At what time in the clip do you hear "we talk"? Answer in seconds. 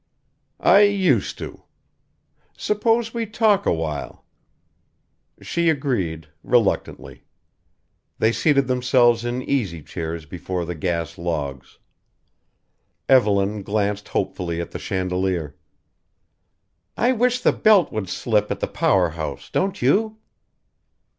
3.13-3.67